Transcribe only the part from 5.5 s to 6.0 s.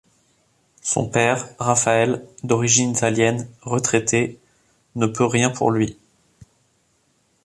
pour lui.